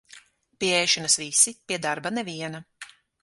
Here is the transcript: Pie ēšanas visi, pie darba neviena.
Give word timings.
Pie 0.63 0.69
ēšanas 0.77 1.17
visi, 1.25 1.53
pie 1.71 1.79
darba 1.85 2.13
neviena. 2.21 2.63